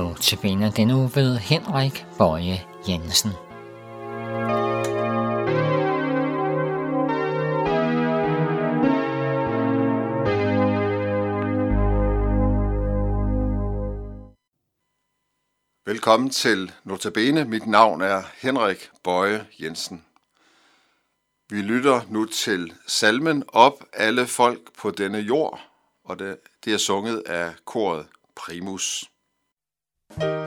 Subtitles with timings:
[0.00, 3.30] Notabene den uge ved Henrik Bøje Jensen.
[15.86, 17.44] Velkommen til Notabene.
[17.44, 20.04] Mit navn er Henrik Bøje Jensen.
[21.50, 25.60] Vi lytter nu til salmen Op alle folk på denne jord,
[26.04, 29.10] og det, det er sunget af koret Primus.
[30.10, 30.39] Thank you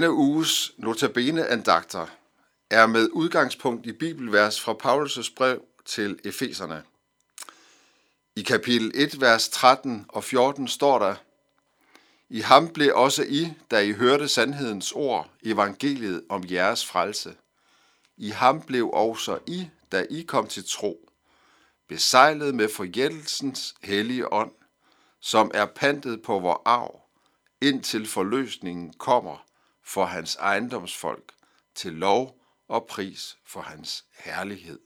[0.00, 2.06] Denne uges notabene andagter
[2.70, 6.82] er med udgangspunkt i bibelvers fra Paulus' brev til Efeserne.
[8.36, 11.14] I kapitel 1, vers 13 og 14 står der,
[12.28, 17.34] I ham blev også I, da I hørte sandhedens ord, evangeliet om jeres frelse.
[18.16, 21.10] I ham blev også I, da I kom til tro,
[21.88, 24.52] besejlet med forjættelsens hellige ånd,
[25.20, 27.00] som er pantet på vor arv,
[27.60, 29.44] indtil forløsningen kommer–
[29.90, 31.32] for hans ejendomsfolk,
[31.74, 34.78] til lov og pris for hans herlighed.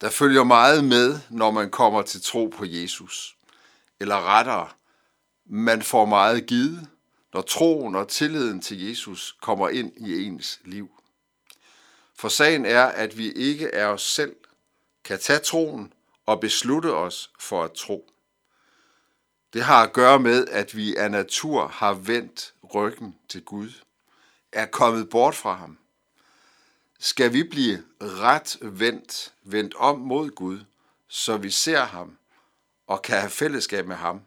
[0.00, 3.36] Der følger meget med, når man kommer til tro på Jesus.
[4.00, 4.68] Eller rettere,
[5.44, 6.88] man får meget givet,
[7.32, 10.90] når troen og tilliden til Jesus kommer ind i ens liv.
[12.14, 14.36] For sagen er, at vi ikke er os selv,
[15.04, 15.92] kan tage troen
[16.26, 18.10] og beslutte os for at tro.
[19.52, 23.70] Det har at gøre med, at vi af natur har vendt ryggen til Gud,
[24.52, 25.78] er kommet bort fra ham.
[26.98, 30.60] Skal vi blive ret vendt, vendt om mod Gud,
[31.08, 32.18] så vi ser ham
[32.86, 34.20] og kan have fællesskab med ham,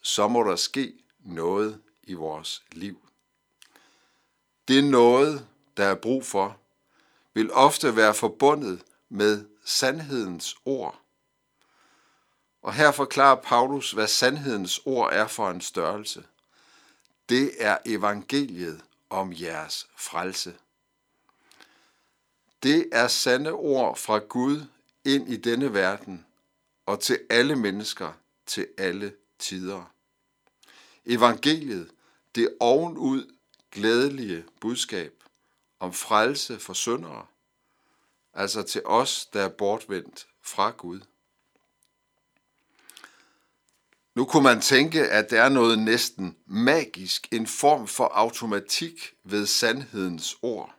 [0.00, 3.08] så må der ske noget i vores liv.
[4.68, 5.46] Det er noget,
[5.76, 6.56] der er brug for,
[7.34, 11.00] vil ofte være forbundet med sandhedens ord.
[12.62, 16.24] Og her forklarer Paulus, hvad sandhedens ord er for en størrelse.
[17.28, 20.56] Det er evangeliet om jeres frelse.
[22.62, 24.66] Det er sande ord fra Gud
[25.04, 26.26] ind i denne verden
[26.86, 28.12] og til alle mennesker
[28.46, 29.84] til alle tider.
[31.06, 31.90] Evangeliet,
[32.34, 33.34] det ovenud
[33.70, 35.24] glædelige budskab
[35.80, 37.26] om frelse for syndere,
[38.34, 41.00] altså til os, der er bortvendt fra Gud.
[44.14, 49.46] Nu kunne man tænke, at der er noget næsten magisk, en form for automatik ved
[49.46, 50.74] sandhedens ord.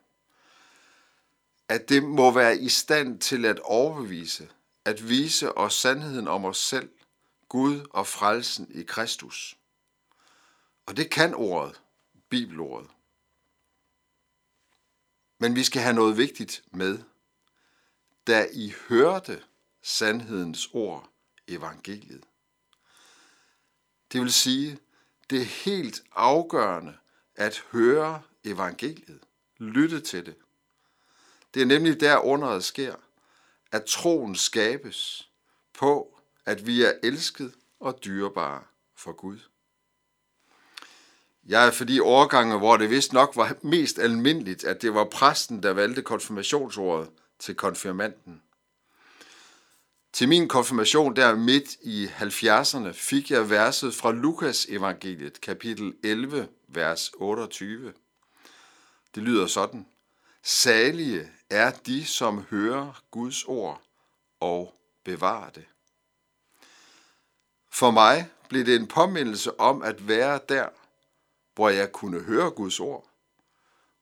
[1.70, 4.50] At det må være i stand til at overbevise,
[4.86, 6.90] at vise os sandheden om os selv,
[7.50, 9.58] Gud og frelsen i Kristus.
[10.86, 11.82] Og det kan ordet,
[12.30, 12.90] bibelordet.
[15.40, 17.00] Men vi skal have noget vigtigt med.
[18.28, 19.44] Da I hørte
[19.82, 21.10] sandhedens ord,
[21.48, 22.24] evangeliet.
[24.12, 24.80] Det vil sige,
[25.30, 26.98] det er helt afgørende
[27.36, 29.20] at høre evangeliet,
[29.58, 30.36] lytte til det.
[31.54, 32.96] Det er nemlig der underet sker,
[33.72, 35.30] at troen skabes
[35.74, 38.64] på, at vi er elsket og dyrebare
[38.96, 39.40] for Gud.
[41.46, 45.06] Jeg er for de årgange, hvor det vist nok var mest almindeligt, at det var
[45.06, 47.10] præsten, der valgte konfirmationsordet
[47.40, 48.42] til konfirmanden.
[50.16, 56.48] Til min konfirmation der midt i 70'erne fik jeg verset fra Lukas evangeliet, kapitel 11,
[56.68, 57.94] vers 28.
[59.16, 59.86] Det lyder sådan.
[60.44, 63.82] Salige er de, som hører Guds ord
[64.40, 65.66] og bevarer det.
[67.72, 70.70] For mig blev det en påmindelse om at være der,
[71.56, 73.10] hvor jeg kunne høre Guds ord,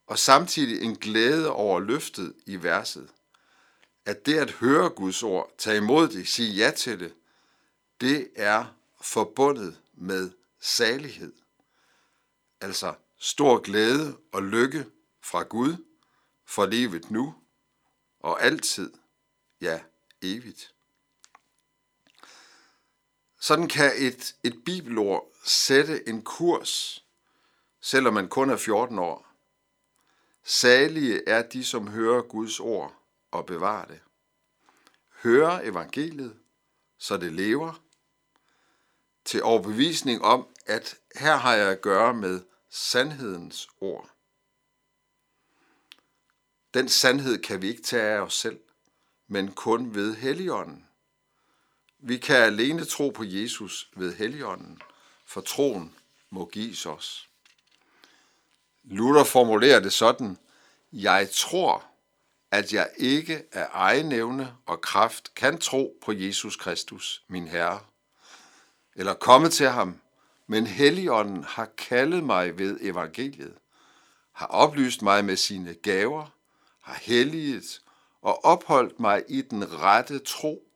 [0.08, 3.10] og samtidig en glæde over løftet i verset.
[4.06, 7.14] At det at høre Guds ord, tage imod det, sige ja til det,
[8.02, 8.66] det er
[9.02, 11.34] forbundet med salighed.
[12.62, 14.86] Altså stor glæde og lykke
[15.22, 15.76] fra Gud
[16.46, 17.36] for livet nu
[18.20, 18.94] og altid,
[19.62, 19.82] ja
[20.22, 20.74] evigt.
[23.40, 27.04] Sådan kan et, et bibelord sætte en kurs,
[27.82, 29.28] selvom man kun er 14 år.
[30.44, 33.03] Salige er de, som hører Guds ord
[33.34, 34.00] og bevare det.
[35.24, 36.40] Høre evangeliet,
[36.98, 37.84] så det lever,
[39.26, 44.10] til overbevisning om, at her har jeg at gøre med sandhedens ord.
[46.74, 48.60] Den sandhed kan vi ikke tage af os selv,
[49.28, 50.88] men kun ved Helligånden.
[52.00, 54.82] Vi kan alene tro på Jesus ved Helligånden,
[55.26, 55.96] for troen
[56.30, 57.30] må gives os.
[58.84, 60.38] Luther formulerer det sådan,
[60.92, 61.93] jeg tror,
[62.54, 67.80] at jeg ikke af egen evne og kraft kan tro på Jesus Kristus, min Herre,
[68.96, 70.00] eller komme til ham,
[70.48, 73.54] men Helligånden har kaldet mig ved evangeliet,
[74.32, 76.28] har oplyst mig med sine gaver,
[76.82, 77.82] har helliget
[78.22, 80.68] og opholdt mig i den rette tro,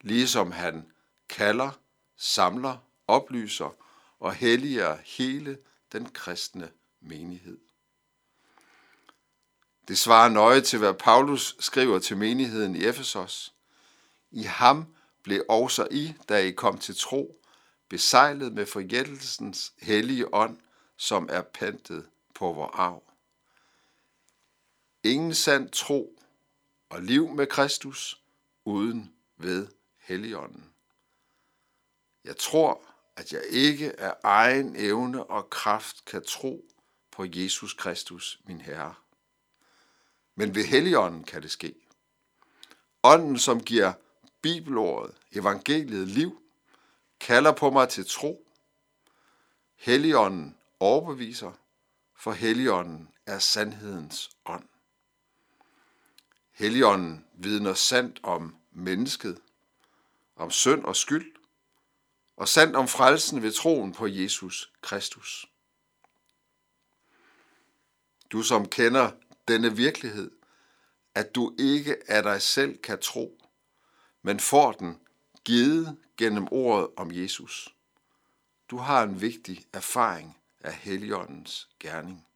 [0.00, 0.86] ligesom han
[1.28, 1.70] kalder,
[2.16, 2.76] samler,
[3.06, 3.76] oplyser
[4.20, 5.58] og helliger hele
[5.92, 6.70] den kristne
[7.00, 7.58] menighed.
[9.92, 13.54] Det svarer nøje til, hvad Paulus skriver til menigheden i Efesos.
[14.30, 17.42] I ham blev også I, da I kom til tro,
[17.88, 20.58] besejlet med forjættelsens hellige ånd,
[20.96, 23.02] som er pantet på vor arv.
[25.02, 26.18] Ingen sand tro
[26.88, 28.22] og liv med Kristus
[28.64, 29.68] uden ved
[29.98, 30.64] Helligånden.
[32.24, 32.84] Jeg tror,
[33.16, 36.64] at jeg ikke af egen evne og kraft kan tro
[37.10, 38.94] på Jesus Kristus, min Herre.
[40.42, 41.74] Men ved Helligånden kan det ske.
[43.02, 43.92] Ånden, som giver
[44.40, 46.40] bibelordet, evangeliet liv,
[47.20, 48.46] kalder på mig til tro.
[49.76, 51.52] Helligånden overbeviser,
[52.14, 54.68] for Helligånden er sandhedens ånd.
[56.52, 59.38] Helligånden vidner sandt om mennesket,
[60.36, 61.34] om synd og skyld,
[62.36, 65.46] og sandt om frelsen ved troen på Jesus Kristus.
[68.32, 69.10] Du som kender
[69.48, 70.30] denne virkelighed,
[71.14, 73.42] at du ikke af dig selv kan tro,
[74.22, 75.00] men får den
[75.44, 77.74] givet gennem ordet om Jesus.
[78.70, 82.26] Du har en vigtig erfaring af Helligåndens gerning.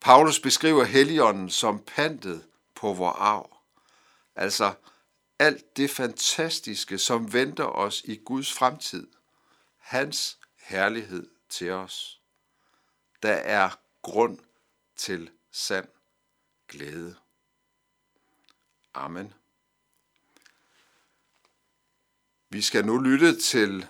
[0.00, 3.56] Paulus beskriver Helligånden som pantet på vor arv.
[4.36, 4.74] Altså
[5.38, 9.06] alt det fantastiske, som venter os i Guds fremtid.
[9.78, 12.20] Hans herlighed til os.
[13.22, 13.70] Der er
[14.02, 14.38] grund
[14.96, 15.88] til sand
[16.68, 17.16] glæde.
[18.94, 19.34] Amen.
[22.48, 23.86] Vi skal nu lytte til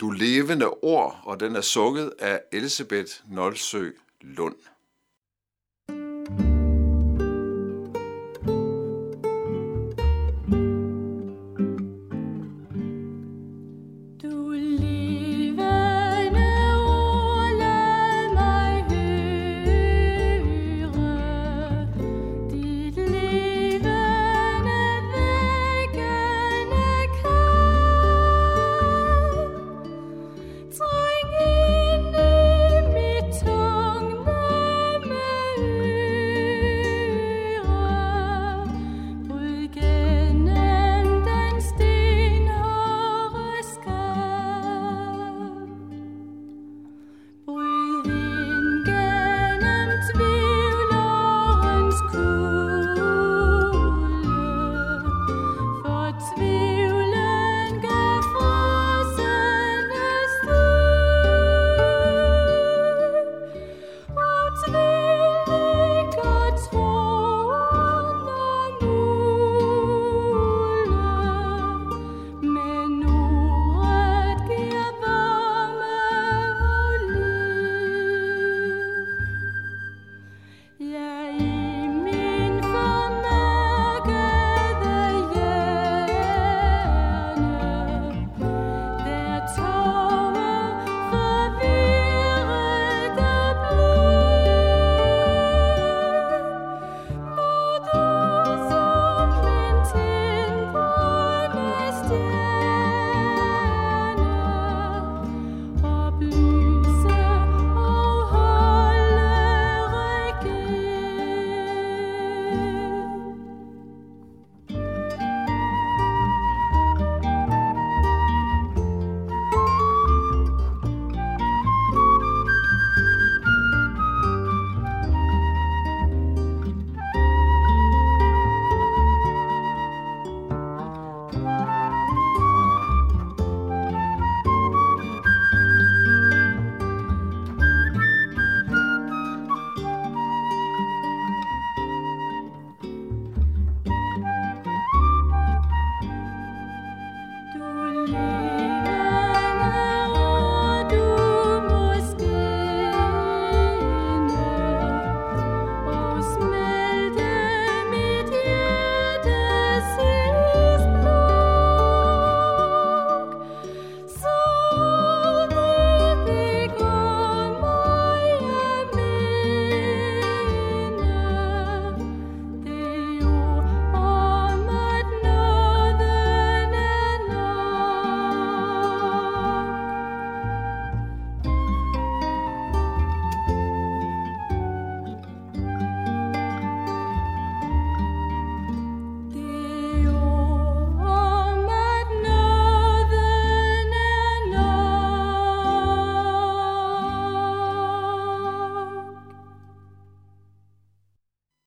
[0.00, 4.73] Du levende ord, og den er sunget af Elisabeth Nolsø Lund.